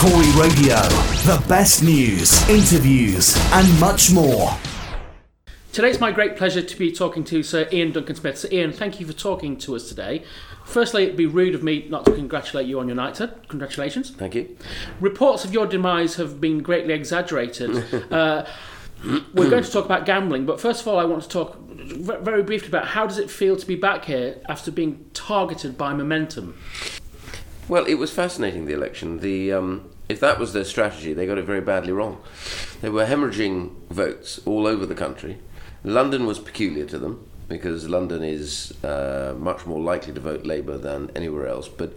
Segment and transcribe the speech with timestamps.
[0.00, 0.76] Tory Radio.
[1.26, 4.56] The best news, interviews, and much more.
[5.74, 8.38] Today it's my great pleasure to be talking to Sir Ian Duncan Smith.
[8.38, 10.24] Sir Ian, thank you for talking to us today.
[10.64, 13.46] Firstly, it'd be rude of me not to congratulate you on your knighthood.
[13.48, 14.08] Congratulations.
[14.12, 14.56] Thank you.
[15.02, 17.70] Reports of your demise have been greatly exaggerated.
[18.10, 18.46] uh,
[19.34, 22.42] we're going to talk about gambling, but first of all, I want to talk very
[22.42, 26.56] briefly about how does it feel to be back here after being targeted by momentum?
[27.70, 29.20] Well, it was fascinating, the election.
[29.20, 32.20] The, um, if that was their strategy, they got it very badly wrong.
[32.80, 35.38] They were hemorrhaging votes all over the country.
[35.84, 40.78] London was peculiar to them because London is uh, much more likely to vote Labour
[40.78, 41.68] than anywhere else.
[41.68, 41.92] But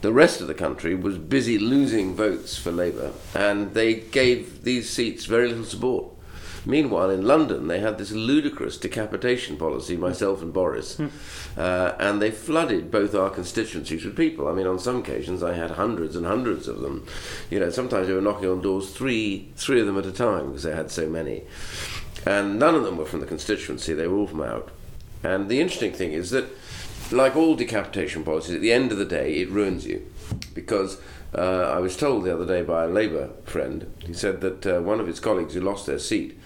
[0.00, 4.88] the rest of the country was busy losing votes for Labour, and they gave these
[4.88, 6.11] seats very little support.
[6.64, 11.00] Meanwhile, in London, they had this ludicrous decapitation policy, myself and Boris,
[11.56, 14.46] uh, and they flooded both our constituencies with people.
[14.46, 17.06] I mean, on some occasions, I had hundreds and hundreds of them.
[17.50, 20.48] You know, sometimes they were knocking on doors, three, three of them at a time,
[20.48, 21.42] because they had so many.
[22.24, 24.70] And none of them were from the constituency, they were all from out.
[25.24, 26.46] And the interesting thing is that,
[27.10, 30.06] like all decapitation policies, at the end of the day, it ruins you.
[30.54, 30.98] Because
[31.34, 34.80] uh, I was told the other day by a Labour friend, he said that uh,
[34.80, 36.38] one of his colleagues who lost their seat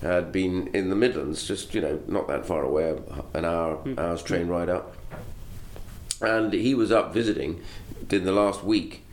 [0.00, 2.98] had been in the Midlands, just, you know, not that far away,
[3.34, 4.96] an hour, hour's train ride up.
[6.20, 7.62] And he was up visiting
[8.10, 9.04] in the last week.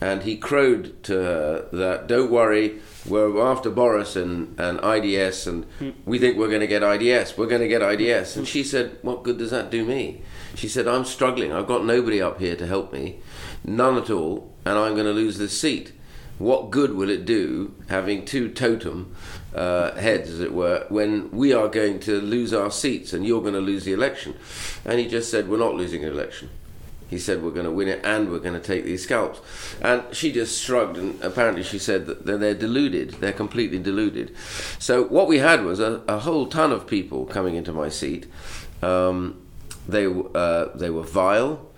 [0.00, 5.66] And he crowed to her that, don't worry, we're after Boris and, and IDS, and
[6.04, 7.36] we think we're going to get IDS.
[7.36, 8.36] We're going to get IDS.
[8.36, 10.22] And she said, What good does that do me?
[10.54, 11.52] She said, I'm struggling.
[11.52, 13.20] I've got nobody up here to help me,
[13.64, 15.92] none at all, and I'm going to lose this seat.
[16.38, 19.14] What good will it do having two totem
[19.54, 23.42] uh, heads, as it were, when we are going to lose our seats and you're
[23.42, 24.34] going to lose the election?
[24.84, 26.50] And he just said, We're not losing an election.
[27.12, 29.40] He said, We're going to win it and we're going to take these scalps.
[29.82, 33.10] And she just shrugged, and apparently she said that they're, deluded.
[33.20, 34.34] They're completely deluded.
[34.78, 38.26] So, what we had was a, a whole ton of people coming into my seat.
[38.82, 39.42] Um,
[39.86, 41.68] they, uh, they were vile.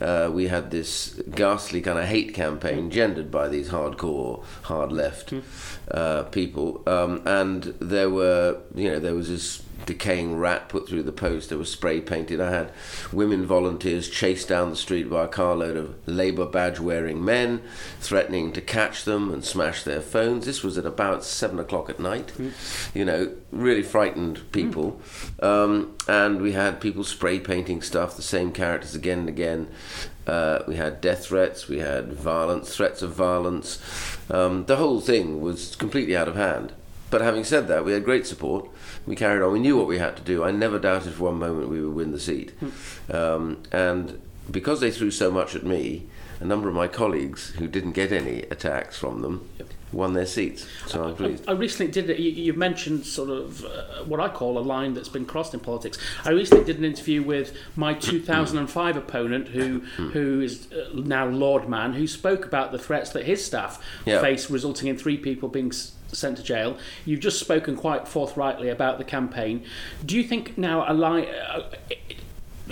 [0.00, 5.34] Uh, we had this ghastly kind of hate campaign gendered by these hardcore, hard left
[5.90, 11.02] uh, people, um, and there were, you know, there was this decaying rat put through
[11.02, 11.48] the post.
[11.48, 12.40] There was spray painted.
[12.40, 12.72] I had
[13.12, 17.62] women volunteers chased down the street by a carload of Labour badge wearing men,
[18.00, 20.46] threatening to catch them and smash their phones.
[20.46, 22.32] This was at about seven o'clock at night.
[22.94, 25.00] You know, really frightened people.
[25.40, 29.68] Um, and we had people spray painting stuff, the same characters again and again.
[30.26, 33.80] Uh, we had death threats, we had violence, threats of violence.
[34.30, 36.72] Um, the whole thing was completely out of hand.
[37.10, 38.68] But having said that, we had great support.
[39.06, 39.52] We carried on.
[39.52, 40.44] We knew what we had to do.
[40.44, 42.52] I never doubted for one moment we would win the seat.
[43.10, 46.06] Um, and because they threw so much at me,
[46.40, 49.48] a number of my colleagues who didn't get any attacks from them
[49.92, 50.66] won their seats.
[50.86, 51.44] So I'm pleased.
[51.48, 52.08] I recently did.
[52.16, 55.58] You, you've mentioned sort of uh, what I call a line that's been crossed in
[55.60, 55.98] politics.
[56.24, 61.68] I recently did an interview with my 2005 opponent, who who is uh, now Lord
[61.68, 64.20] Mann, who spoke about the threats that his staff Yeah.
[64.20, 66.78] face, resulting in three people being s- sent to jail.
[67.04, 69.64] You've just spoken quite forthrightly about the campaign.
[70.06, 71.26] Do you think now a line?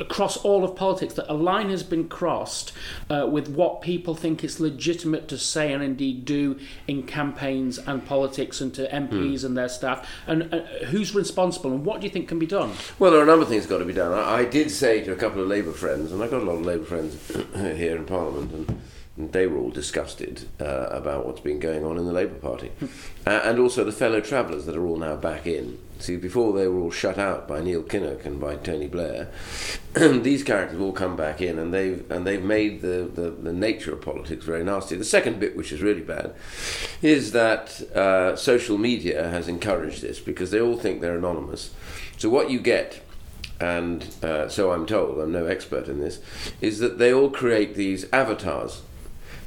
[0.01, 2.73] Across all of politics that a line has been crossed
[3.11, 8.05] uh, with what people think it's legitimate to say and indeed do in campaigns and
[8.05, 10.09] politics and to MPs and their staff.
[10.27, 12.73] And uh, who's responsible and what do you think can be done?
[12.99, 14.13] Well, there are a number of things got to be done.
[14.13, 16.57] I, I did say to a couple of Labour friends, and I've got a lot
[16.57, 18.81] of Labour friends here in Parliament, and
[19.19, 22.71] they were all disgusted uh, about what's been going on in the Labour Party.
[23.27, 25.79] uh, and also the fellow travellers that are all now back in.
[25.99, 29.31] See, before they were all shut out by Neil Kinnock and by Tony Blair,
[29.95, 33.53] these characters have all come back in, and they've and they've made the, the, the
[33.53, 34.95] nature of politics very nasty.
[34.95, 36.35] The second bit, which is really bad,
[37.03, 41.75] is that uh, social media has encouraged this because they all think they're anonymous.
[42.17, 43.03] So what you get
[43.61, 46.21] and uh, so I'm told, I'm no expert in this,
[46.61, 48.83] is that they all create these avatars.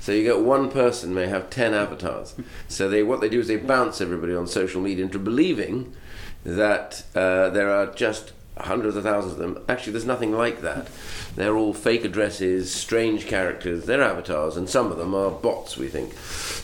[0.02, 2.34] So you get one person may have ten avatars.
[2.68, 5.94] So they what they do is they bounce everybody on social media into believing
[6.44, 9.64] that uh, there are just hundreds of thousands of them.
[9.68, 10.88] Actually, there's nothing like that.
[11.36, 13.86] They're all fake addresses, strange characters.
[13.86, 15.78] They're avatars, and some of them are bots.
[15.78, 16.14] We think.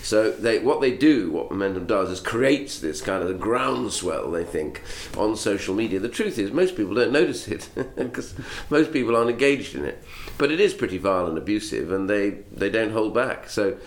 [0.03, 4.31] So they what they do, what Momentum does, is creates this kind of groundswell.
[4.31, 4.81] They think
[5.17, 5.99] on social media.
[5.99, 8.33] The truth is, most people don't notice it because
[8.69, 10.03] most people aren't engaged in it.
[10.37, 13.49] But it is pretty vile and abusive, and they they don't hold back.
[13.49, 13.77] So.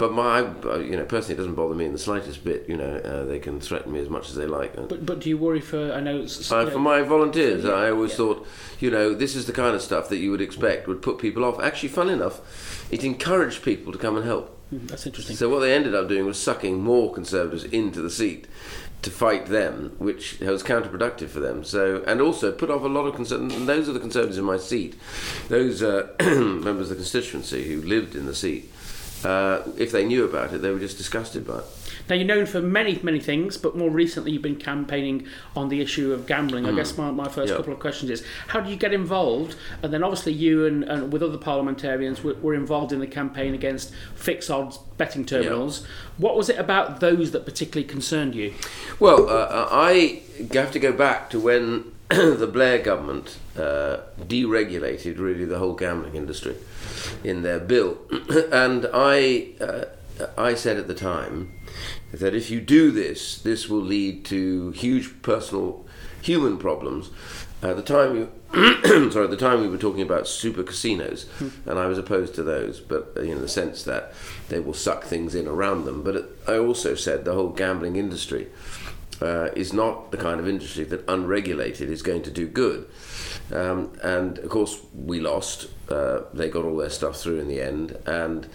[0.00, 0.38] But my,
[0.78, 2.64] you know, personally, it doesn't bother me in the slightest bit.
[2.66, 4.74] You know, uh, they can threaten me as much as they like.
[4.74, 7.90] but but do you worry for I know it's, Uh, for my volunteers, Yeah, I
[7.90, 8.16] always yeah.
[8.16, 8.46] thought,
[8.80, 11.44] you know, this is the kind of stuff that you would expect would put people
[11.44, 11.60] off.
[11.60, 12.40] Actually, fun enough,
[12.90, 14.56] it encouraged people to come and help.
[14.74, 15.36] Mm, That's interesting.
[15.36, 18.46] So what they ended up doing was sucking more conservatives into the seat
[19.02, 21.62] to fight them, which was counterproductive for them.
[21.62, 23.54] So and also put off a lot of conservatives.
[23.54, 24.98] And those are the conservatives in my seat,
[25.50, 28.72] those uh, members of the constituency who lived in the seat.
[29.24, 31.64] Uh, if they knew about it, they were just disgusted by it.
[32.08, 35.80] Now you're known for many, many things, but more recently you've been campaigning on the
[35.80, 36.66] issue of gambling.
[36.66, 37.56] I guess my, my first Yeah.
[37.56, 39.56] couple of questions is how do you get involved?
[39.82, 43.54] And then obviously you and, and with other parliamentarians were, were involved in the campaign
[43.54, 45.86] against fixed odds betting terminals.
[46.16, 48.54] What was it about those that particularly concerned you?
[48.98, 51.92] Well, uh, I have to go back to when
[52.38, 56.56] the Blair government uh, deregulated really the whole gambling industry
[57.22, 57.98] in their bill,
[58.52, 59.84] and I uh,
[60.36, 61.52] I said at the time
[62.12, 65.86] that if you do this, this will lead to huge personal
[66.20, 67.10] human problems.
[67.62, 68.30] At the time, you,
[69.12, 71.26] sorry, at the time we were talking about super casinos,
[71.64, 74.14] and I was opposed to those, but uh, in the sense that
[74.48, 76.02] they will suck things in around them.
[76.02, 78.48] But it, I also said the whole gambling industry
[79.20, 82.88] uh, is not the kind of industry that unregulated is going to do good.
[83.52, 85.68] Um, and of course, we lost.
[85.88, 88.46] Uh, they got all their stuff through in the end, and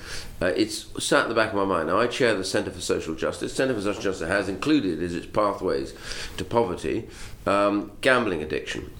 [0.42, 1.90] uh, it's sat in the back of my mind.
[1.90, 3.54] Now, I chair the Centre for Social Justice.
[3.54, 5.94] Centre for Social Justice has included as its pathways
[6.38, 7.10] to poverty
[7.46, 8.92] um, gambling addiction.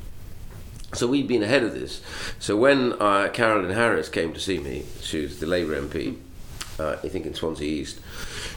[0.94, 2.02] So we've been ahead of this.
[2.40, 6.18] So when uh, Carolyn Harris came to see me, she was the Labour MP,
[6.80, 8.00] uh, I think in Swansea East,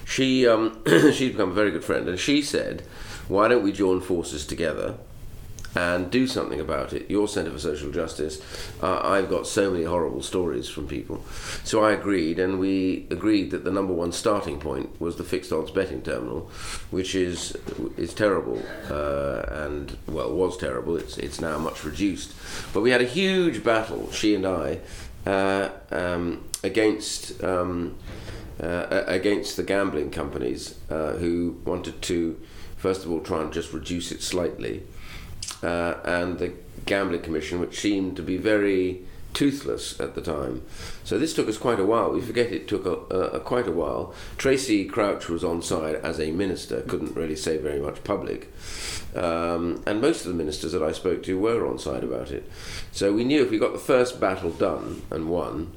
[0.05, 2.83] she um, she's become a very good friend, and she said,
[3.29, 4.95] "Why don't we join forces together
[5.75, 8.41] and do something about it?" Your Centre for Social Justice,
[8.83, 11.25] uh, I've got so many horrible stories from people,
[11.63, 15.53] so I agreed, and we agreed that the number one starting point was the fixed
[15.53, 16.51] odds betting terminal,
[16.91, 17.57] which is
[17.97, 18.61] is terrible,
[18.91, 20.97] uh, and well was terrible.
[20.97, 22.35] It's it's now much reduced,
[22.73, 24.81] but we had a huge battle, she and I,
[25.25, 27.43] uh, um, against.
[27.43, 27.97] Um,
[28.61, 32.37] uh, against the gambling companies uh, who wanted to,
[32.77, 34.83] first of all, try and just reduce it slightly,
[35.63, 36.53] uh, and the
[36.85, 39.03] Gambling Commission, which seemed to be very
[39.35, 40.63] toothless at the time.
[41.05, 42.11] So this took us quite a while.
[42.11, 44.15] We forget it took a, a, a quite a while.
[44.37, 48.53] Tracey Crouch was on side as a minister, couldn't really say very much public.
[49.15, 52.51] Um, and most of the ministers that I spoke to were on side about it.
[52.91, 55.73] So we knew if we got the first battle done and won,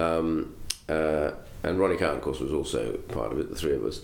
[0.00, 0.54] um,
[0.88, 1.32] uh,
[1.62, 4.00] and Ronnie Cowan, of course, was also part of it, the three of us.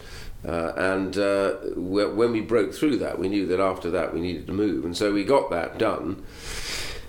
[0.47, 4.21] Uh, and uh, wh- when we broke through that, we knew that after that we
[4.21, 4.85] needed to move.
[4.85, 6.23] And so we got that done.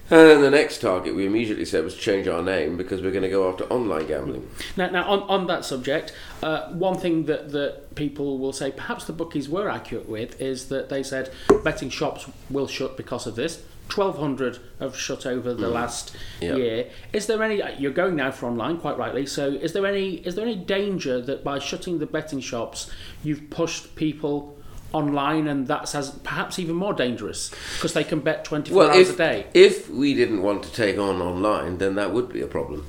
[0.09, 3.11] And then the next target we immediately said was to change our name because we're
[3.11, 4.49] going to go after online gambling.
[4.77, 9.03] Now, now on, on that subject, uh, one thing that, that people will say perhaps
[9.03, 11.33] the bookies were accurate with is that they said
[11.65, 13.61] betting shops will shut because of this.
[13.93, 15.73] 1,200 have shut over the mm.
[15.73, 16.55] last Yeah.
[16.55, 16.89] year.
[17.13, 17.61] Is there any?
[17.79, 19.25] You're going now for online, quite rightly.
[19.25, 20.15] So, is there any?
[20.15, 22.89] Is there any danger that by shutting the betting shops,
[23.23, 24.57] you've pushed people
[24.93, 29.09] online, and that's as perhaps even more dangerous because they can bet 24 Well, hours
[29.09, 29.45] if, a day?
[29.53, 32.85] if we didn't want to take on online, then that would be a problem.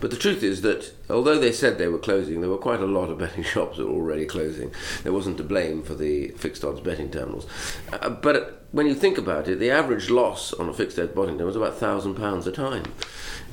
[0.00, 2.86] But the truth is that although they said they were closing, there were quite a
[2.86, 4.72] lot of betting shops that were already closing.
[5.02, 7.46] There wasn't to blame for the fixed odds betting terminals.
[7.92, 11.38] Uh, but when you think about it, the average loss on a fixed odds betting
[11.38, 12.84] terminal was about £1,000 a time.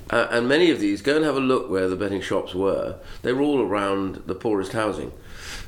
[0.10, 2.98] Uh, and many of these, go and have a look where the betting shops were.
[3.22, 5.12] They were all around the poorest housing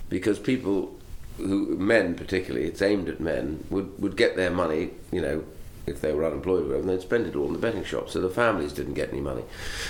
[0.09, 0.99] because people
[1.37, 5.43] who men particularly it's aimed at men would, would get their money you know
[5.87, 8.09] if they were unemployed they'd spend it all in the betting shop.
[8.09, 9.43] So the families didn't get any money.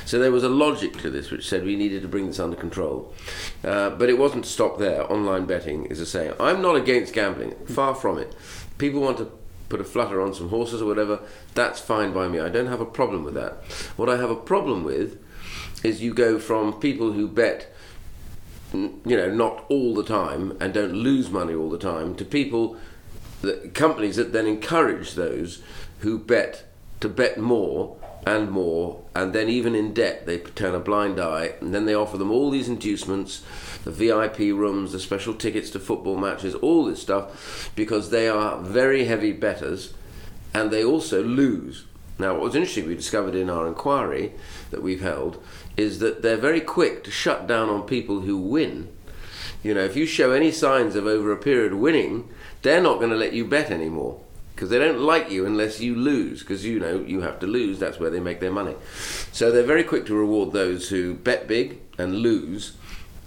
[0.06, 2.56] So there was a logic to this which said we needed to bring this under
[2.56, 3.14] control.
[3.64, 5.12] Uh, but it wasn't to stop there.
[5.12, 6.34] Online betting is a saying.
[6.40, 7.56] I'm not against gambling.
[7.68, 8.36] Far from it.
[8.78, 9.32] People want to
[9.70, 11.20] put a flutter on some horses or whatever.
[11.54, 12.40] That's fine by me.
[12.40, 13.54] I don't have a problem with that.
[13.96, 15.18] What I have a problem with
[15.84, 17.72] is you go from people who bet
[18.74, 22.78] you know, not all the time and don't lose money all the time to people,
[23.42, 25.62] that, companies that then encourage those
[26.00, 26.66] who bet
[27.00, 31.54] to bet more and more, and then even in debt they turn a blind eye,
[31.62, 33.44] and then they offer them all these inducements,
[33.84, 38.60] the VIP rooms, the special tickets to football matches, all this stuff, because they are
[38.60, 39.94] very heavy betters,
[40.54, 41.86] and they also lose.
[42.18, 44.34] Now, what was interesting, we discovered in our inquiry
[44.72, 45.44] that we've held,
[45.78, 48.90] is that they're very quick to shut down on people who win.
[49.62, 52.30] You know, if you show any signs of over a period winning,
[52.64, 54.20] they're not going to let you bet anymore
[54.56, 57.78] because they don't like you unless you lose because you know you have to lose
[57.78, 58.76] that's where they make their money.
[59.32, 62.78] So they're very quick to reward those who bet big and lose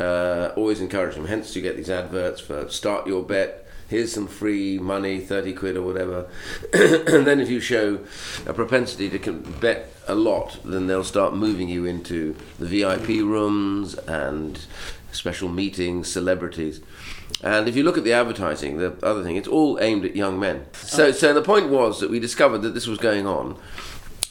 [0.01, 1.27] uh, always encourage them.
[1.27, 3.67] Hence you get these adverts for start your bet.
[3.89, 6.29] Here's some free money, 30 quid or whatever.
[6.73, 8.01] and then if you show
[8.47, 13.95] a propensity to bet a lot, then they'll start moving you into the VIP rooms
[13.95, 14.61] and
[15.19, 16.81] special meetings, celebrities.
[17.43, 20.41] And if you look at the advertising, the other thing, it's all aimed at young
[20.41, 20.67] men.
[20.73, 23.59] So, so the point was that we discovered that this was going on,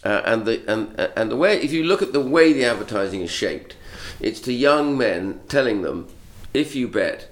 [0.04, 3.22] uh, and the and and the way if you look at the way the advertising
[3.22, 3.76] is shaped,
[4.20, 6.08] it's to young men telling them,
[6.54, 7.30] if you bet,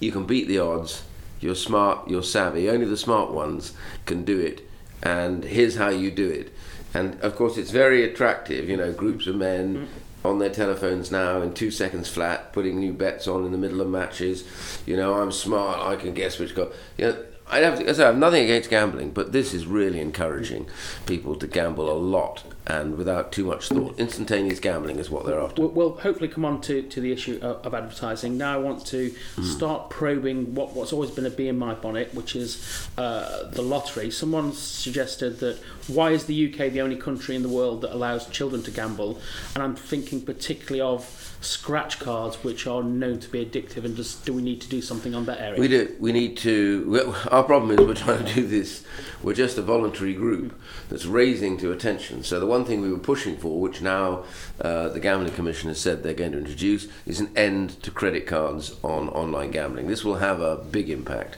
[0.00, 1.04] you can beat the odds.
[1.40, 2.08] You're smart.
[2.08, 2.68] You're savvy.
[2.68, 3.72] Only the smart ones
[4.04, 4.62] can do it.
[5.02, 6.52] And here's how you do it.
[6.92, 8.68] And of course, it's very attractive.
[8.68, 9.88] You know, groups of men
[10.24, 13.80] on their telephones now in two seconds flat, putting new bets on in the middle
[13.80, 14.44] of matches.
[14.86, 15.80] You know, I'm smart.
[15.80, 16.72] I can guess which go.
[16.98, 20.68] You know, I have, to, I have nothing against gambling, but this is really encouraging
[21.06, 23.98] people to gamble a lot and without too much thought.
[23.98, 25.62] Instantaneous gambling is what they're after.
[25.62, 28.38] We'll, we'll hopefully come on to, to the issue of, of advertising.
[28.38, 29.12] Now I want to
[29.42, 33.62] start probing what, what's always been a bee in my bonnet, which is uh, the
[33.62, 34.10] lottery.
[34.10, 35.58] Someone suggested that
[35.88, 39.20] why is the UK the only country in the world that allows children to gamble?
[39.54, 44.24] And I'm thinking particularly of scratch cards, which are known to be addictive, and just
[44.24, 45.60] do we need to do something on that area?
[45.60, 45.96] We do.
[45.98, 46.84] We need to.
[46.88, 48.84] well, Our problem is we're trying to do this.
[49.22, 50.58] We're just a voluntary group
[50.88, 52.22] that's raising to attention.
[52.24, 54.24] So the one thing we were pushing for, which now
[54.60, 58.26] uh, the Gambling Commission has said they're going to introduce, is an end to credit
[58.26, 59.86] cards on online gambling.
[59.88, 61.36] This will have a big impact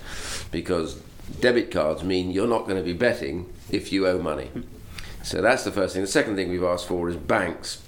[0.51, 1.01] because
[1.41, 4.51] debit cards mean you're not going to be betting if you owe money.
[5.23, 6.03] So that's the first thing.
[6.03, 7.81] The second thing we've asked for is banks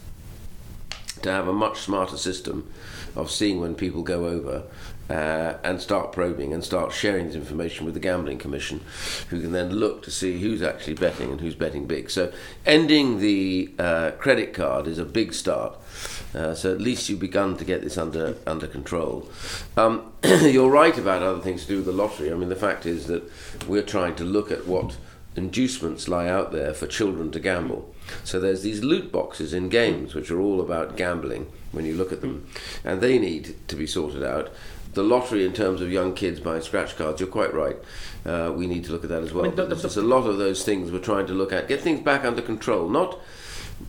[1.23, 2.71] to have a much smarter system
[3.17, 4.65] of seeing when people go over
[5.11, 8.81] uh, and start probing and start sharing this information with the Gambling Commission,
[9.29, 12.11] who can then look to see who's actually betting and who's betting big.
[12.11, 12.33] So,
[12.65, 15.79] ending the uh, credit card is a big start.
[16.35, 19.29] Uh, so at least you've begun to get this under under control.
[19.77, 22.33] Um, you're right about other things to do with the lottery.
[22.33, 23.23] I mean, the fact is that
[23.69, 24.97] we're trying to look at what
[25.37, 27.94] inducements lie out there for children to gamble.
[28.25, 32.13] So there's these loot boxes in games which are all about gambling when you look
[32.13, 32.47] at them,
[32.85, 34.51] and they need to be sorted out.
[34.93, 37.77] The lottery, in terms of young kids buying scratch cards, you're quite right.
[38.25, 39.45] Uh, we need to look at that as well.
[39.45, 41.67] mean, the- the- there's a lot of those things we're trying to look at.
[41.67, 42.89] Get things back under control.
[42.89, 43.19] Not,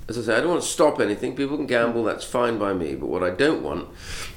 [0.09, 1.35] as I say, I don't want to stop anything.
[1.35, 2.03] People can gamble.
[2.03, 2.95] That's fine by me.
[2.95, 3.87] But what I don't want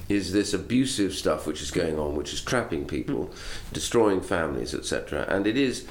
[0.07, 3.31] is this abusive stuff which is going on, which is trapping people,
[3.73, 5.25] destroying families, etc.
[5.27, 5.85] And it is,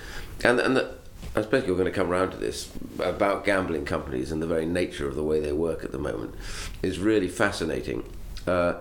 [0.44, 0.90] and and the,
[1.36, 4.66] I suppose you're going to come around to this about gambling companies and the very
[4.66, 6.34] nature of the way they work at the moment
[6.82, 8.04] is really fascinating.
[8.46, 8.74] Uh,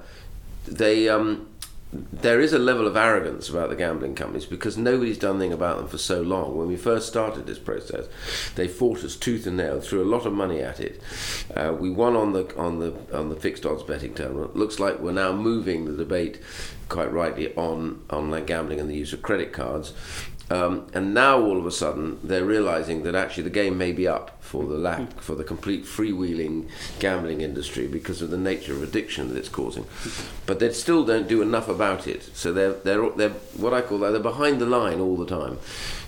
[0.65, 1.47] they um,
[1.93, 5.77] there is a level of arrogance about the gambling companies because nobody's done anything about
[5.77, 6.57] them for so long.
[6.57, 8.07] When we first started this process,
[8.55, 11.01] they fought us tooth and nail, threw a lot of money at it.
[11.55, 14.51] Uh, we won on the on the on the fixed odds betting terminal.
[14.53, 16.41] Looks like we're now moving the debate
[16.89, 19.93] quite rightly on online gambling and the use of credit cards.
[20.49, 24.07] Um, and now all of a sudden they're realizing that actually the game may be
[24.07, 28.81] up for the lack for the complete freewheeling gambling industry because of the nature of
[28.81, 29.85] addiction that it's causing.
[30.45, 32.23] But they still don't do enough about it.
[32.33, 35.59] So they're they're they're what I call they're behind the line all the time.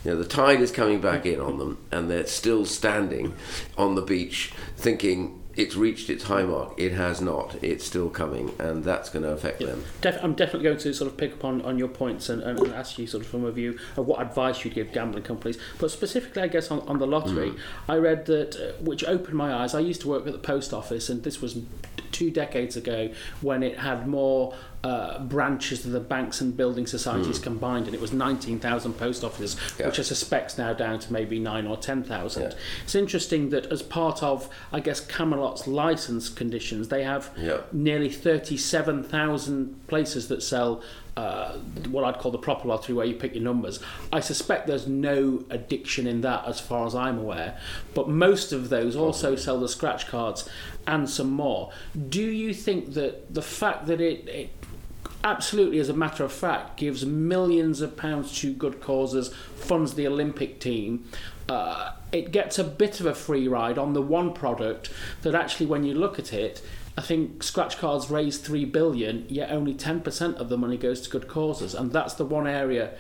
[0.06, 3.34] You know, the tide is coming back in on them, and they're still standing
[3.78, 6.74] on the beach thinking it's reached its high mark.
[6.78, 7.62] It has not.
[7.62, 9.84] It's still coming, and that's going to affect them.
[10.00, 12.58] Def- I'm definitely going to sort of pick up on, on your points and, and,
[12.58, 15.60] and ask you sort of from a view of what advice you'd give gambling companies.
[15.78, 17.54] But specifically, I guess, on, on the lottery,
[17.90, 19.76] I read that, uh, which opened my eyes.
[19.76, 21.58] I used to work at the post office, and this was
[22.12, 23.10] two decades ago
[23.42, 28.00] when it had more uh, branches of the banks and building societies combined, and it
[28.00, 29.88] was 19,000 post offices, Yeah.
[29.88, 32.42] which I suspect's now down to maybe nine or 10,000.
[32.44, 32.52] Yeah.
[32.84, 37.58] It's interesting that as part of, I guess, Camelot's license conditions, they have Yeah.
[37.74, 40.82] nearly 37,000 places that sell
[41.20, 41.58] uh,
[41.90, 43.82] what I'd call the proper lottery, where you pick your numbers.
[44.14, 47.60] I suspect there's no addiction in that, as far as I'm aware,
[47.94, 50.48] but most of those also sell the scratch cards
[50.88, 51.72] and some more.
[52.18, 54.50] Do you think that the fact that it, it
[55.24, 60.08] absolutely, as a matter of fact, gives millions of pounds to good causes, funds the
[60.08, 61.10] Olympic team.
[61.50, 64.90] Uh, it gets a bit of a free ride on the one product
[65.24, 66.62] that actually, when you look at it,
[67.00, 71.00] I think scratch cards raise three billion, yet only ten percent of the money goes
[71.00, 72.92] to good causes, and that's the one area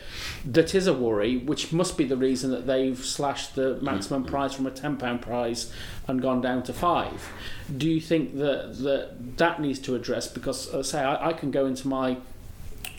[0.45, 4.53] that is a worry, which must be the reason that they've slashed the maximum prize
[4.53, 5.69] from a ten pound prize
[6.07, 7.29] and gone down to five.
[7.75, 10.29] Do you think that that, that needs to address?
[10.29, 12.19] Because, uh, say, I, I can go into my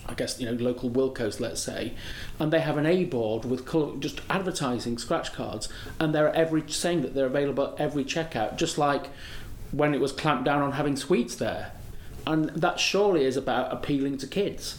[0.06, 1.94] I guess you know local Wilko's, let's say,
[2.38, 6.64] and they have an A board with colour, just advertising scratch cards, and they're every
[6.70, 9.06] saying that they're available at every checkout, just like
[9.72, 11.72] when it was clamped down on having sweets there,
[12.26, 14.78] and that surely is about appealing to kids.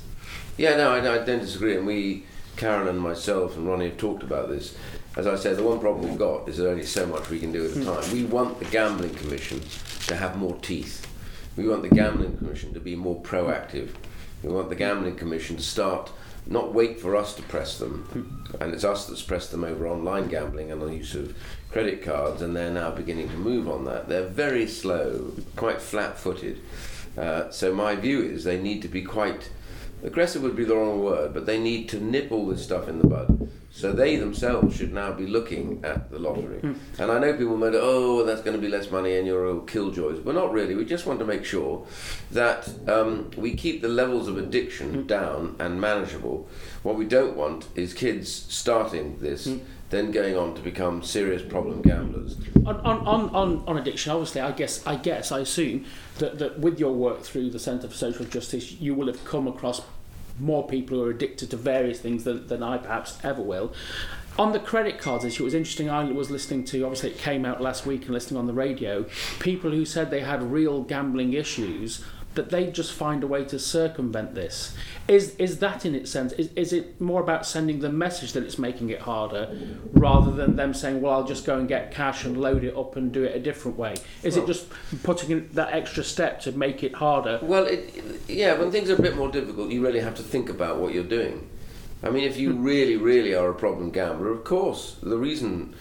[0.58, 1.76] Yeah, no, I, I don't disagree.
[1.76, 2.26] And we,
[2.58, 4.76] Karen and myself and Ronnie have talked about this.
[5.18, 7.52] As I said, the one problem we've got is there's only so much we can
[7.52, 7.86] do at a hmm.
[7.86, 8.14] time.
[8.14, 9.62] We want the Gambling Commission
[10.08, 11.08] to have more teeth.
[11.58, 13.90] We want the Gambling Commission to be more proactive.
[14.44, 16.12] We want the Gambling Commission to start,
[16.48, 20.28] not wait for us to press them, and it's us that's pressed them over online
[20.28, 21.36] gambling and the use of
[21.72, 24.08] credit cards, and they're now beginning to move on that.
[24.10, 26.62] They're very slow, quite flat footed.
[27.18, 29.50] Uh, so, my view is they need to be quite
[30.04, 33.00] aggressive, would be the wrong word, but they need to nip all this stuff in
[33.00, 33.50] the bud.
[33.74, 36.60] So they themselves should now be looking at the lottery.
[36.60, 36.74] Hmm.
[37.00, 39.62] And I know people might, oh, that's going to be less money and you're all
[39.62, 40.20] killjoys.
[40.20, 40.76] But not really.
[40.76, 41.88] We just want to make sure
[42.32, 45.08] that um, we keep the levels of addiction hmm.
[45.08, 46.50] down and manageable.
[46.84, 49.60] What we don't want is kids starting this, hmm.
[49.90, 52.38] then going on to become serious problem gamblers.
[52.66, 55.86] On, on, on, on, on addiction, obviously, I guess, I guess, I assume
[56.18, 59.48] that, that with your work through the Centre for Social Justice, you will have come
[59.48, 59.82] across
[60.40, 63.74] more people who are addicted to various things than, than I perhaps ever will.
[64.40, 65.90] On the credit cards issue, it was interesting.
[65.90, 69.06] I was listening to, obviously, it came out last week and listening on the radio.
[69.40, 72.04] People who said they had real gambling issues,
[72.36, 74.76] that they just find a way to circumvent this.
[75.08, 76.32] Is is that in its sense?
[76.34, 79.56] Is, is it more about sending the message that it's making it harder,
[79.94, 82.96] rather than them saying, "Well, I'll just go and get cash and load it up
[82.96, 83.96] and do it a different way"?
[84.24, 84.68] Is Well- it just
[85.04, 87.40] putting in that extra step to make it harder?
[87.42, 87.94] Well, it,
[88.28, 90.94] yeah, when things are a bit more difficult, you really have to think about what
[90.94, 91.50] you're doing.
[92.04, 92.64] I mean, if you hmm.
[92.64, 95.76] really, really are a problem gambler, of course, the reason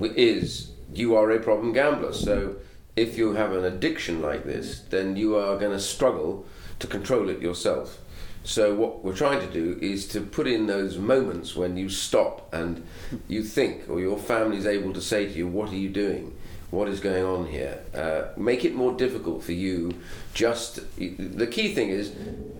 [0.00, 2.12] is you are a problem gambler.
[2.12, 2.56] So
[3.00, 6.44] if you have an addiction like this, then you are going to struggle
[6.78, 7.98] to control it yourself.
[8.44, 12.52] So what we're trying to do is to put in those moments when you stop
[12.52, 12.86] and
[13.26, 16.36] you think, or your family's able to say to you, "What are you doing?
[16.70, 19.92] What is going on here?" Uh, make it more difficult for you.
[20.34, 22.12] Just the key thing is,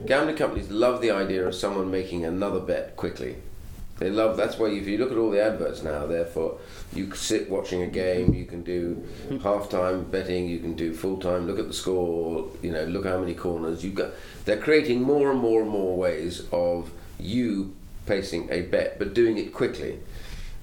[0.07, 3.37] gambling companies love the idea of someone making another bet quickly.
[4.01, 6.59] They love that's why if you look at all the adverts now, therefore
[6.95, 9.07] you sit watching a game, you can do
[9.43, 13.05] half time betting, you can do full time, look at the score, you know, look
[13.05, 14.13] how many corners you've got.
[14.47, 17.77] They're creating more and more and more ways of you
[18.07, 20.01] placing a bet, but doing it quickly.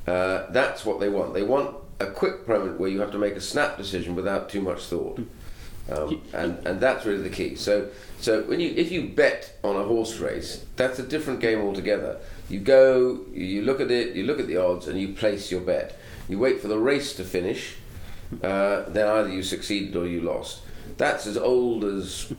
[0.08, 1.36] Uh, that's what they want.
[1.36, 4.62] They want a quick moment where you have to make a snap decision without too
[4.62, 5.20] much thought.
[5.90, 7.56] Um, and, and that's really the key.
[7.56, 11.62] So, so when you if you bet on a horse race, that's a different game
[11.62, 12.20] altogether.
[12.50, 15.62] You go, you look at it, you look at the odds, and you place your
[15.62, 15.98] bet.
[16.28, 17.76] You wait for the race to finish.
[18.44, 20.62] Uh, then either you succeeded or you lost.
[20.98, 22.34] That's as old as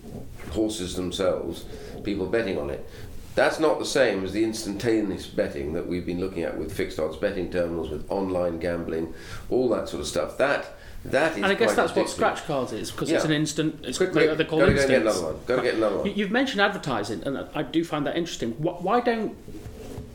[0.51, 1.65] horses themselves.
[2.05, 2.89] People betting on it.
[3.35, 6.99] That's not the same as the instantaneous betting that we've been looking at with fixed
[6.99, 9.15] odds betting terminals, with online gambling,
[9.49, 10.37] all that sort of stuff.
[10.39, 11.37] That that is.
[11.39, 13.85] And I guess that's what scratch cards is because it's an instant.
[13.85, 14.37] It's Quick, they- quick.
[14.39, 15.37] they're called Gotta go get another one.
[15.47, 16.07] Gotta get another one.
[16.07, 18.53] You- You've mentioned advertising, and I do find that interesting.
[18.59, 19.37] Why don't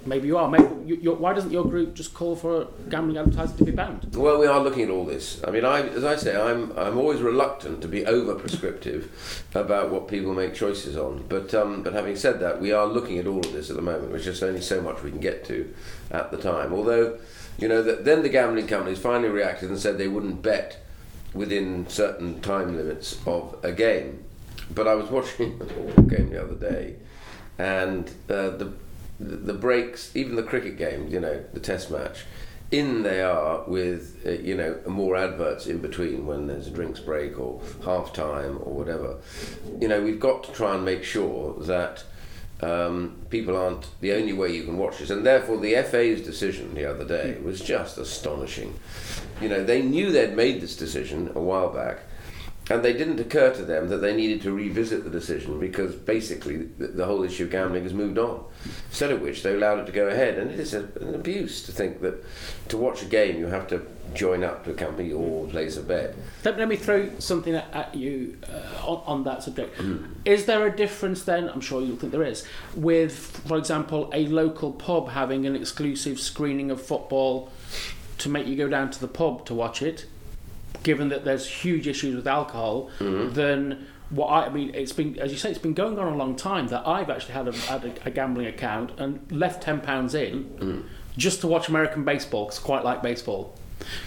[0.06, 3.56] maybe you are maybe you, you, why doesn't your group just call for gambling advertising
[3.58, 4.14] to be banned?
[4.14, 5.42] Well, we are looking at all this.
[5.48, 9.90] I mean, I, as I say, I'm I'm always reluctant to be over prescriptive about
[9.92, 11.24] what people make choices on.
[11.30, 13.82] But um, but having said that, we are looking at all of this at the
[13.82, 14.10] moment.
[14.12, 15.74] There's just only so much we can get to
[16.12, 16.74] at the time.
[16.74, 17.18] Although,
[17.58, 20.84] you know, that then the gambling companies finally reacted and said they wouldn't bet
[21.34, 24.24] within certain time limits of a game.
[24.74, 25.60] But I was watching
[25.98, 26.96] a game the other day,
[27.58, 28.74] and uh, the
[29.20, 32.26] the breaks, even the cricket game, you know, the Test match,
[32.72, 37.00] in they are with uh, you know more adverts in between when there's a drinks
[37.00, 39.18] break or half time or whatever.
[39.80, 42.04] You know, we've got to try and make sure that.
[42.64, 46.74] Um, people aren't the only way you can watch this, and therefore the FA's decision
[46.74, 48.80] the other day was just astonishing.
[49.42, 52.00] You know, they knew they'd made this decision a while back,
[52.70, 56.56] and they didn't occur to them that they needed to revisit the decision because basically
[56.56, 58.46] the, the whole issue of gambling has moved on.
[58.88, 61.66] Instead of which they allowed it to go ahead, and it is a, an abuse
[61.66, 62.24] to think that
[62.70, 65.82] to watch a game you have to join up to a company or place a
[65.82, 66.16] bet.
[66.44, 69.78] Let, let me throw something at, at you uh, on, on that subject.
[69.78, 70.16] Mm.
[70.26, 71.50] Is there a difference then?
[71.50, 72.46] I'm sure you'll think there is.
[72.76, 73.16] With,
[73.48, 77.52] for example, a local pub having an exclusive screening of football
[78.20, 80.06] to make you go down to the pub to watch it,
[80.84, 83.34] given that there's huge issues with alcohol, mm-hmm.
[83.34, 86.16] then what I, I mean, it's been, as you say, it's been going on a
[86.16, 89.82] long time that I've actually had a, had a, a gambling account and left ten
[89.82, 90.84] pounds in mm.
[91.18, 93.56] just to watch American baseball because I quite like baseball.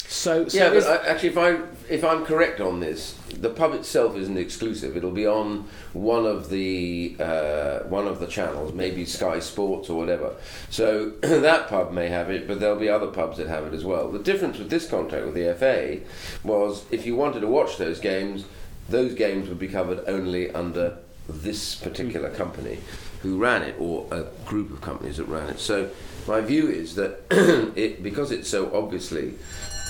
[0.07, 1.59] So, so yeah, but I, actually, if I
[1.89, 4.97] if I'm correct on this, the pub itself isn't exclusive.
[4.97, 9.99] It'll be on one of the uh, one of the channels, maybe Sky Sports or
[9.99, 10.35] whatever.
[10.71, 13.85] So that pub may have it, but there'll be other pubs that have it as
[13.85, 14.11] well.
[14.11, 16.01] The difference with this contract with the FA
[16.47, 18.45] was if you wanted to watch those games,
[18.89, 22.79] those games would be covered only under this particular company
[23.23, 25.59] who ran it or a group of companies that ran it.
[25.59, 25.91] So
[26.29, 27.21] my view is that
[27.77, 29.35] it because it's so obviously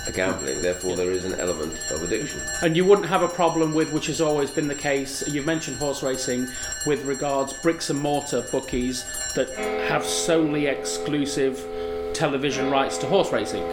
[0.06, 2.40] a gambling, therefore there is an element of addiction.
[2.62, 5.78] And you wouldn't have a problem with, which has always been the case, you've mentioned
[5.78, 6.46] horse racing
[6.86, 9.48] with regards bricks and mortar bookies that
[9.88, 11.64] have solely exclusive
[12.14, 13.64] television rights to horse racing.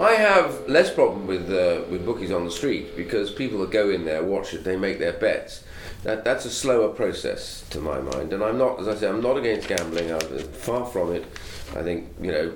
[0.00, 3.90] I have less problem with uh, with bookies on the street because people that go
[3.90, 5.62] in there, watch it, they make their bets.
[6.02, 9.20] That that's a slower process to my mind, and I'm not, as I say, I'm
[9.20, 10.10] not against gambling.
[10.10, 11.24] I'm far from it.
[11.76, 12.52] I think you know,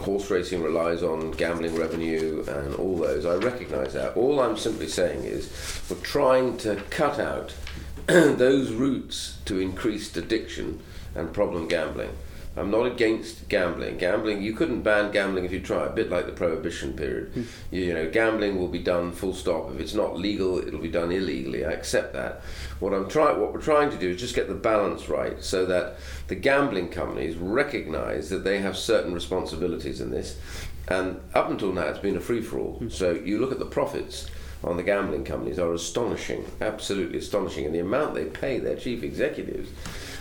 [0.00, 3.26] horse racing relies on gambling revenue and all those.
[3.26, 4.16] I recognise that.
[4.16, 5.52] All I'm simply saying is
[5.90, 7.54] we're trying to cut out
[8.06, 10.80] those routes to increased addiction
[11.14, 12.16] and problem gambling.
[12.58, 13.98] I'm not against gambling.
[13.98, 15.86] Gambling, you couldn't ban gambling if you try.
[15.86, 17.32] A bit like the prohibition period.
[17.32, 17.42] Hmm.
[17.70, 19.70] You, you know, gambling will be done full stop.
[19.72, 21.64] If it's not legal, it'll be done illegally.
[21.64, 22.42] I accept that.
[22.80, 25.66] What I'm trying, what we're trying to do is just get the balance right, so
[25.66, 25.96] that
[26.28, 30.38] the gambling companies recognise that they have certain responsibilities in this.
[30.88, 32.78] And up until now, it's been a free for all.
[32.78, 32.88] Hmm.
[32.88, 34.28] So you look at the profits
[34.64, 39.02] on the gambling companies are astonishing, absolutely astonishing, and the amount they pay their chief
[39.02, 39.70] executives.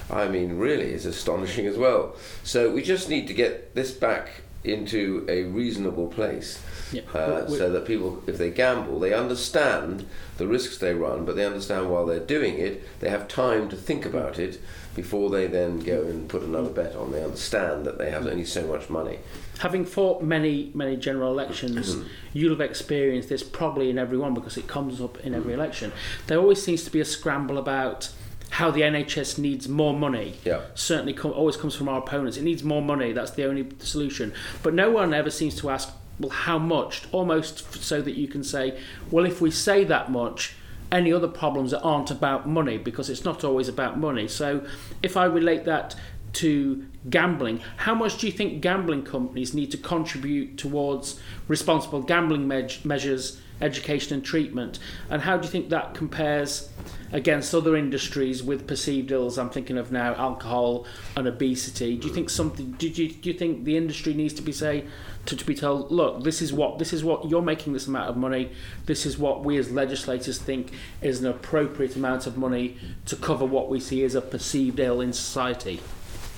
[0.09, 2.15] I mean, really is astonishing as well.
[2.43, 6.61] So we just need to get this back into a reasonable place.
[6.91, 7.01] Yeah.
[7.13, 10.05] Uh, so that people, if they gamble, they understand
[10.37, 13.75] the risks they run, but they understand while they're doing it, they have time to
[13.75, 14.61] think about it
[14.97, 17.11] before they then go and put another bet on.
[17.11, 19.19] They understand that they have only so much money.
[19.59, 21.95] Having fought many, many general elections,
[22.33, 25.93] you'll have experienced this probably in every one because it comes up in every election.
[26.25, 28.09] There always seems to be a scramble about
[28.49, 30.33] how the NHS needs more money.
[30.43, 30.61] Yeah.
[30.73, 32.35] Certainly, com- always comes from our opponents.
[32.35, 33.11] It needs more money.
[33.13, 34.33] That's the only solution.
[34.63, 37.03] But no one ever seems to ask, well, how much?
[37.11, 38.79] Almost so that you can say,
[39.11, 40.55] well, if we say that much,
[40.91, 44.27] any other problems that aren't about money because it's not always about money.
[44.27, 44.65] So,
[45.03, 45.95] if I relate that
[46.33, 52.47] to gambling, how much do you think gambling companies need to contribute towards responsible gambling
[52.47, 54.79] me- measures, education, and treatment?
[55.09, 56.69] And how do you think that compares
[57.11, 59.37] against other industries with perceived ills?
[59.37, 61.97] I'm thinking of now alcohol and obesity.
[61.97, 62.71] Do you think something?
[62.73, 64.85] Do you, do you think the industry needs to be say
[65.27, 68.09] to, to be told, look, this is what this is what you're making this amount
[68.09, 68.51] of money.
[68.85, 73.45] This is what we as legislators think is an appropriate amount of money to cover
[73.45, 75.81] what we see as a perceived ill in society.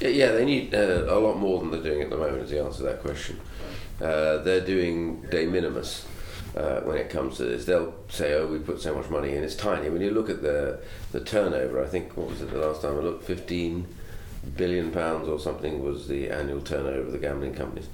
[0.02, 2.44] Yeah, they need uh, a lot more than they're doing at the moment.
[2.44, 3.40] Is the answer to that question?
[4.02, 6.06] Uh, they're doing de minimis
[6.56, 7.66] uh, when it comes to this.
[7.66, 10.42] They'll say, "Oh, we put so much money in; it's tiny." When you look at
[10.42, 10.80] the
[11.12, 13.24] the turnover, I think what was it the last time I looked?
[13.24, 13.88] Fifteen
[14.56, 17.88] billion pounds or something was the annual turnover of the gambling companies.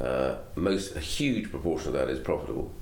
[0.00, 2.72] Uh, most a huge proportion of that is profitable.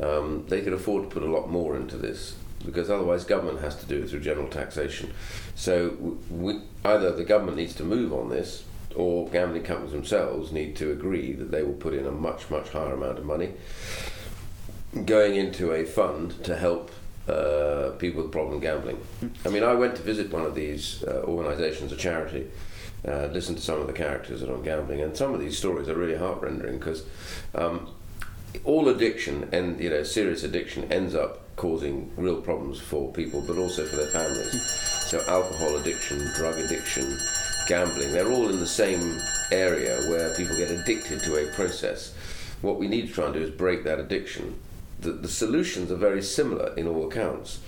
[0.00, 3.76] Um, they could afford to put a lot more into this because otherwise government has
[3.76, 5.12] to do it through general taxation.
[5.54, 10.76] So we, either the government needs to move on this, or gambling companies themselves need
[10.76, 13.52] to agree that they will put in a much much higher amount of money
[15.04, 16.90] going into a fund to help
[17.28, 19.00] uh, people with problem gambling.
[19.44, 22.46] I mean, I went to visit one of these uh, organisations, a charity,
[23.06, 25.58] uh, listen to some of the characters that are on gambling, and some of these
[25.58, 27.04] stories are really heart-rending because
[27.54, 27.88] um,
[28.64, 33.58] all addiction and you know serious addiction ends up causing real problems for people, but
[33.58, 34.70] also for their families.
[34.70, 37.16] So alcohol addiction, drug addiction,
[37.68, 39.18] gambling, they're all in the same
[39.52, 42.14] area where people get addicted to a process.
[42.62, 44.58] What we need to try and do is break that addiction.
[45.04, 47.60] The, the solutions are very similar in all accounts.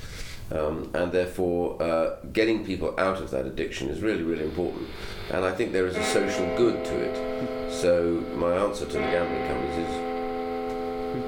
[0.51, 4.89] Um, and therefore, uh, getting people out of that addiction is really, really important.
[5.31, 7.73] And I think there is a social good to it.
[7.73, 10.17] So, my answer to the gambling companies is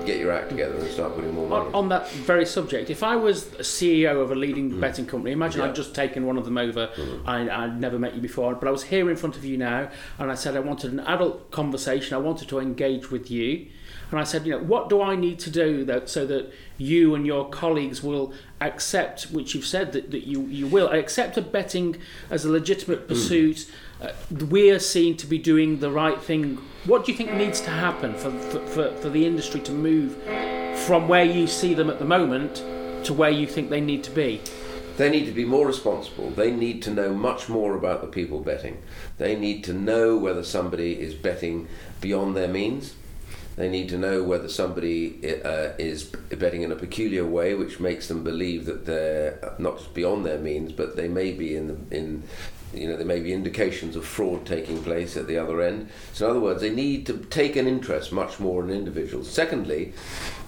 [0.07, 1.67] get your act together and start putting more money.
[1.69, 5.33] On, on that very subject, if I was a CEO of a leading betting company,
[5.33, 5.65] imagine Mm.
[5.65, 5.71] Yeah.
[5.71, 6.91] I'd just taken one of them over.
[7.27, 9.91] I, I'd never met you before, but I was here in front of you now,
[10.19, 12.15] and I said I wanted an adult conversation.
[12.15, 13.67] I wanted to engage with you,
[14.11, 17.15] and I said, you know, what do I need to do that so that you
[17.15, 21.43] and your colleagues will accept, which you've said that, that you you will accept a
[21.43, 21.97] betting
[22.31, 23.09] as a legitimate Mm.
[23.09, 23.71] pursuit.
[24.01, 24.13] Uh,
[24.49, 26.57] we are seen to be doing the right thing.
[26.87, 30.17] What do you think needs to happen for, for, for, for the industry to move
[30.87, 32.63] from where you see them at the moment
[33.05, 34.41] to where you think they need to be?
[34.97, 36.31] They need to be more responsible.
[36.31, 38.79] They need to know much more about the people betting.
[39.19, 41.69] They need to know whether somebody is betting
[42.01, 42.95] beyond their means.
[43.59, 48.07] They need to know whether somebody uh, is betting in a peculiar way, which makes
[48.07, 51.97] them believe that they're not just beyond their means, but they may be in the,
[51.97, 52.23] in
[52.73, 55.89] you know, there may be indications of fraud taking place at the other end.
[56.13, 59.31] So, in other words, they need to take an interest much more in individuals.
[59.31, 59.95] Secondly,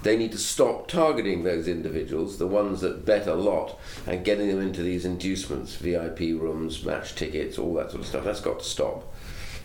[0.03, 4.49] they need to stop targeting those individuals, the ones that bet a lot, and getting
[4.49, 8.25] them into these inducements, VIP rooms, match tickets, all that sort of stuff.
[8.25, 9.10] That's got to stop.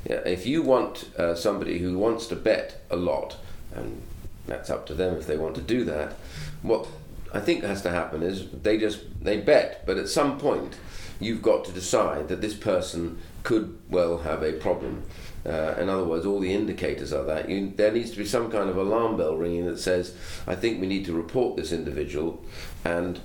[0.08, 3.38] Yeah, if you want uh, somebody who wants to bet a lot,
[3.74, 4.02] and
[4.46, 6.14] that's up to them if they want to do that,
[6.62, 6.88] what
[7.34, 10.78] I think has to happen is they just they bet, but at some point
[11.20, 15.04] you've got to decide that this person could well have a problem.
[15.46, 18.52] Uh, in other words, all the indicators are that you, there needs to be some
[18.52, 20.16] kind of alarm bell ringing that says,
[20.46, 22.44] "I think we need to report this individual
[22.84, 23.20] and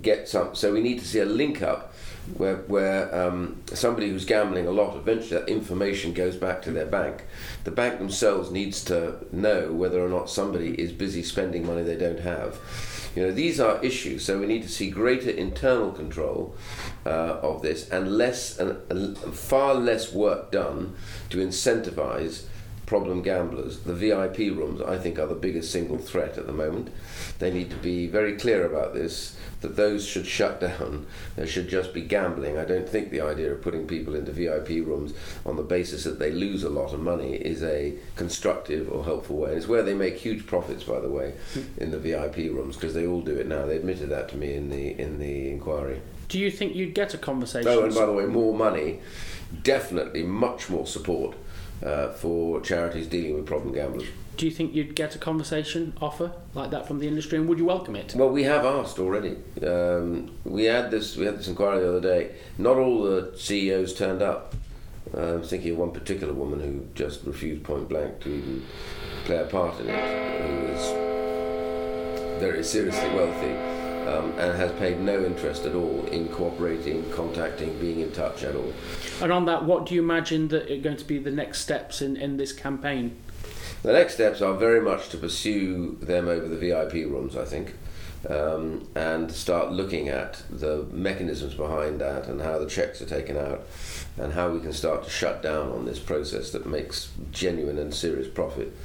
[0.00, 1.89] get some." So we need to see a link up
[2.36, 6.86] where where um, somebody who's gambling a lot, eventually that information goes back to their
[6.86, 7.24] bank.
[7.64, 11.96] The bank themselves needs to know whether or not somebody is busy spending money they
[11.96, 12.58] don't have.
[13.16, 16.54] You know, these are issues, so we need to see greater internal control
[17.04, 20.94] uh, of this and less and, and far less work done
[21.30, 22.44] to incentivize
[22.90, 23.80] problem gamblers.
[23.80, 26.90] The VIP rooms, I think, are the biggest single threat at the moment.
[27.38, 29.36] They need to be very clear about this.
[29.60, 31.06] That those should shut down.
[31.36, 32.56] There should just be gambling.
[32.56, 35.12] I don't think the idea of putting people into VIP rooms
[35.44, 39.36] on the basis that they lose a lot of money is a constructive or helpful
[39.36, 39.50] way.
[39.50, 41.34] And it's where they make huge profits, by the way,
[41.76, 43.66] in the VIP rooms because they all do it now.
[43.66, 46.00] They admitted that to me in the in the inquiry.
[46.28, 47.68] Do you think you'd get a conversation?
[47.68, 49.00] Oh, and by the way, more money,
[49.62, 51.36] definitely much more support
[51.84, 54.08] uh, for charities dealing with problem gamblers.
[54.36, 57.58] Do you think you'd get a conversation offer like that from the industry, and would
[57.58, 58.14] you welcome it?
[58.14, 59.36] Well, we have asked already.
[59.62, 61.16] Um, we had this.
[61.16, 62.36] We had this inquiry the other day.
[62.56, 64.54] Not all the CEOs turned up.
[65.14, 68.64] Uh, I'm thinking of one particular woman who just refused point blank to even
[69.24, 73.69] play a part in it, who is very seriously wealthy
[74.10, 78.56] um, and has paid no interest at all in cooperating, contacting, being in touch at
[78.56, 78.72] all.
[79.22, 82.02] And on that, what do you imagine that are going to be the next steps
[82.02, 83.16] in, in this campaign?
[83.82, 87.74] The next steps are very much to pursue them over the VIP rooms, I think,
[88.28, 93.36] um, and start looking at the mechanisms behind that and how the checks are taken
[93.36, 93.62] out
[94.18, 97.94] and how we can start to shut down on this process that makes genuine and
[97.94, 98.76] serious profit.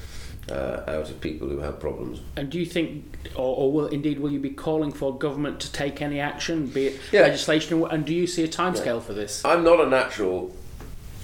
[0.48, 2.22] Uh, out of people who have problems.
[2.36, 5.72] And do you think, or, or will indeed, will you be calling for government to
[5.72, 7.22] take any action, be it Yeah.
[7.22, 7.84] legislation?
[7.84, 9.44] And do you see a timescale for this?
[9.44, 10.56] I'm not a natural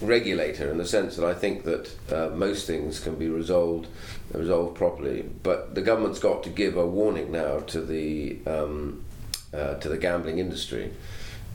[0.01, 3.87] regulator in the sense that I think that uh, most things can be resolved
[4.33, 9.03] resolved properly, but the government's got to give a warning now to the um,
[9.53, 10.91] uh, to the gambling industry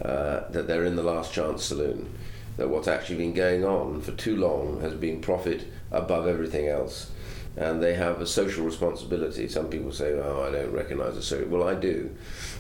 [0.05, 2.09] uh, that they're in the last chance saloon.
[2.59, 7.11] That what's actually been going on for too long has been profit above everything else.
[7.57, 9.49] And they have a social responsibility.
[9.49, 12.11] Some people say, "Oh, I don't recognise a social." Well, I do.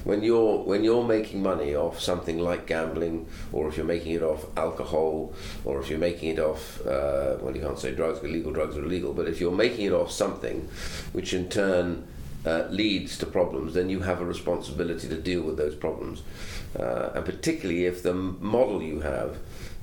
[0.05, 4.23] When you're when you're making money off something like gambling, or if you're making it
[4.23, 5.35] off alcohol,
[5.67, 8.25] or if you're making it off, uh, well, you can't say drugs.
[8.25, 10.67] Illegal drugs are illegal, but if you're making it off something,
[11.13, 12.07] which in turn
[12.47, 16.23] uh, leads to problems, then you have a responsibility to deal with those problems.
[16.79, 19.37] Uh, and particularly if the model you have,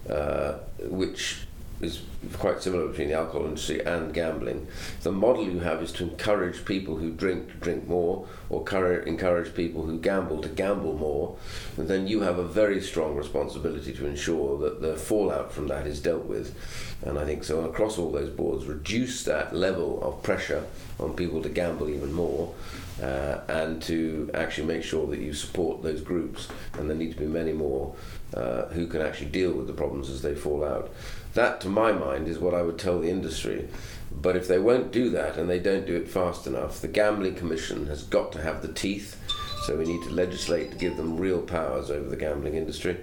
[0.10, 0.54] uh,
[0.89, 1.47] which
[1.82, 2.02] is
[2.34, 4.68] quite similar between the alcohol industry and gambling,
[5.02, 8.64] the model you have is to encourage people who drink to drink more, or
[9.02, 11.36] encourage people who gamble to gamble more,
[11.78, 15.86] and then you have a very strong responsibility to ensure that the fallout from that
[15.86, 16.56] is dealt with.
[17.02, 20.66] And I think so across all those boards, reduce that level of pressure
[21.00, 22.54] on people to gamble even more,
[23.02, 27.20] uh, and to actually make sure that you support those groups, and there need to
[27.20, 27.96] be many more
[28.36, 30.91] uh, who can actually deal with the problems as they fall out.
[31.34, 33.67] That, to my mind, is what I would tell the industry.
[34.12, 37.36] But if they won't do that and they don't do it fast enough, the Gambling
[37.36, 39.19] Commission has got to have the teeth.
[39.65, 42.98] So we need to legislate to give them real powers over the gambling industry.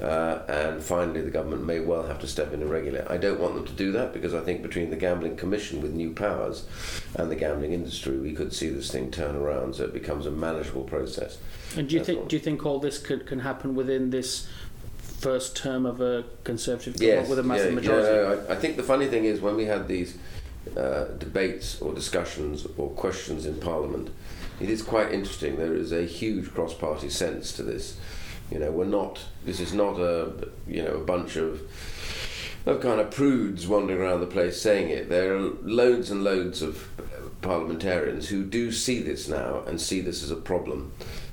[0.00, 3.04] Uh, and finally, the government may well have to step in and regulate.
[3.10, 5.92] I don't want them to do that because I think between the Gambling Commission with
[5.92, 6.66] new powers
[7.16, 10.30] and the gambling industry, we could see this thing turn around so it becomes a
[10.30, 11.36] manageable process.
[11.76, 12.26] And do you That's think all.
[12.26, 14.48] do you think all this could, can happen within this
[15.20, 18.08] first term of a conservative government Yes, with a massive yeah, majority?
[18.08, 20.16] yeah, I, I think the funny thing is when we had these
[20.76, 24.10] uh, debates or discussions or questions in Parliament,
[24.60, 25.56] it is quite interesting.
[25.56, 27.96] There is a huge cross-party sense to this.
[28.50, 29.20] You know, we're not.
[29.44, 30.32] This is not a
[30.66, 31.60] you know a bunch of
[32.64, 35.08] of kind of prudes wandering around the place saying it.
[35.08, 36.88] There are loads and loads of
[37.42, 40.92] parliamentarians who do see this now and see this as a problem,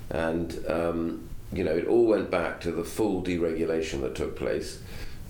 [0.09, 4.79] and um, you know it all went back to the full deregulation that took place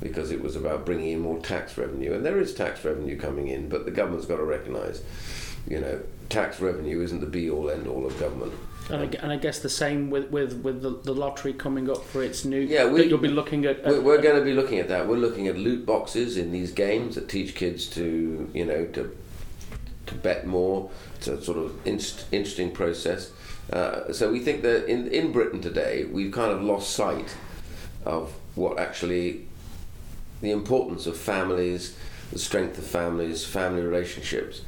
[0.01, 3.47] because it was about bringing in more tax revenue, and there is tax revenue coming
[3.47, 5.01] in, but the government's got to recognise,
[5.67, 8.53] you know, tax revenue isn't the be all end all of government.
[8.89, 12.03] And I, and I guess the same with, with, with the, the lottery coming up
[12.03, 12.59] for its new.
[12.59, 13.81] Yeah, we, you'll be looking at.
[13.85, 15.07] we're, we're going to be looking at that.
[15.07, 19.15] We're looking at loot boxes in these games that teach kids to, you know, to
[20.05, 20.89] to bet more.
[21.15, 23.31] It's a sort of inst- interesting process.
[23.71, 27.35] Uh, so we think that in in Britain today we've kind of lost sight
[28.05, 29.47] of what actually
[30.41, 31.95] the importance of families,
[32.31, 34.61] the strength of families, family relationships,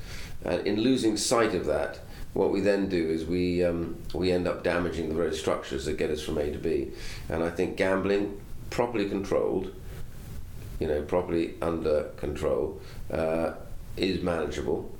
[0.43, 1.99] and in losing sight of that,
[2.33, 5.97] what we then do is we um, we end up damaging the very structures that
[5.97, 6.91] get us from A to B.
[7.29, 9.73] And I think gambling, properly controlled,
[10.79, 12.81] you know, properly under control,
[13.11, 13.53] uh,
[13.97, 14.94] is manageable.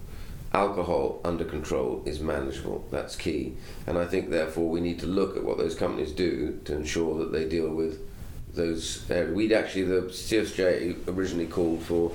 [0.56, 2.86] Alcohol under control is manageable.
[2.89, 3.58] That's key.
[3.86, 7.20] And I think, therefore, we need to look at what those companies do to ensure
[7.20, 8.00] that they deal with
[8.54, 9.12] those.
[9.12, 12.13] Uh, we'd actually, the CSJ originally called for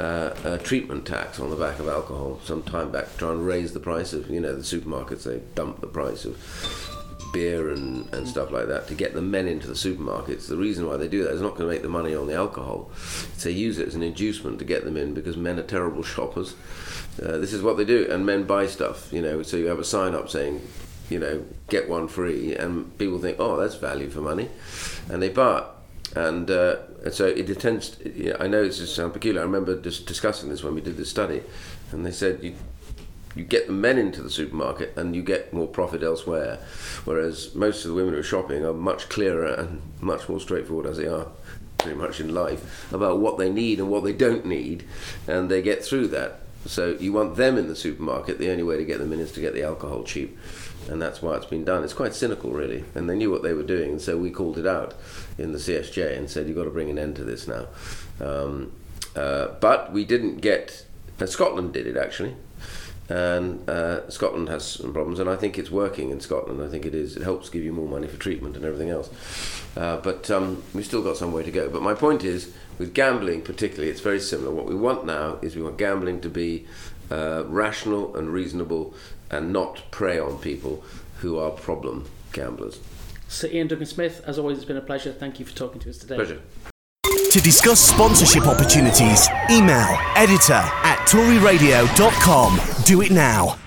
[0.00, 3.46] uh, a treatment tax on the back of alcohol some time back, to try and
[3.46, 6.38] raise the price of, you know, the supermarkets, they dump the price of
[7.34, 10.48] beer and, and stuff like that to get the men into the supermarkets.
[10.48, 12.34] The reason why they do that is not going to make the money on the
[12.34, 12.90] alcohol.
[13.42, 16.54] They use it as an inducement to get them in because men are terrible shoppers.
[17.22, 19.12] Uh, this is what they do, and men buy stuff.
[19.12, 20.60] You know, so you have a sign up saying,
[21.10, 24.48] you know, get one free, and people think, oh, that's value for money,
[25.10, 25.64] and they buy.
[26.16, 27.96] And, uh, and so it tends.
[28.04, 29.40] You know, I know this is sound peculiar.
[29.40, 31.42] I remember just discussing this when we did this study,
[31.92, 32.54] and they said you
[33.38, 36.58] you get the men into the supermarket and you get more profit elsewhere.
[37.04, 40.86] Whereas most of the women who are shopping are much clearer and much more straightforward
[40.86, 41.28] as they are
[41.78, 44.84] pretty much in life about what they need and what they don't need,
[45.28, 46.40] and they get through that.
[46.68, 48.38] So you want them in the supermarket.
[48.38, 50.38] The only way to get them in is to get the alcohol cheap,
[50.88, 51.82] and that's why it's been done.
[51.82, 54.58] It's quite cynical, really, and they knew what they were doing, and so we called
[54.58, 54.94] it out
[55.38, 57.66] in the CSJ and said you've got to bring an end to this now.
[58.20, 58.72] Um,
[59.16, 60.84] uh, but we didn't get.
[61.20, 62.36] Uh, Scotland did it actually
[63.08, 66.62] and uh, Scotland has some problems, and I think it's working in Scotland.
[66.62, 67.16] I think it is.
[67.16, 69.08] It helps give you more money for treatment and everything else.
[69.76, 71.70] Uh, but um, we've still got some way to go.
[71.70, 74.50] But my point is, with gambling particularly, it's very similar.
[74.52, 76.66] What we want now is we want gambling to be
[77.10, 78.94] uh, rational and reasonable,
[79.30, 80.84] and not prey on people
[81.20, 82.80] who are problem gamblers.
[83.28, 85.12] So, Iain Duncan Smith, as always, it's been a pleasure.
[85.12, 86.16] Thank you for talking to us today.
[86.16, 86.40] Pleasure.
[87.30, 92.60] To discuss sponsorship opportunities, email editor at toryradio.com.
[92.84, 93.58] Do it now.